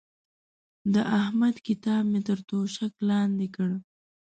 [0.93, 3.69] د احمد کتاب مې تر توشک لاندې کړ.